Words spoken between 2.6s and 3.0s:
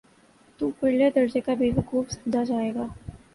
گا۔